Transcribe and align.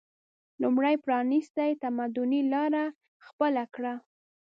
لومړی 0.61 0.95
پرانیستي 1.05 1.71
تمدني 1.83 2.41
لاره 2.53 2.85
خپله 3.25 3.63
کړه 3.75 3.93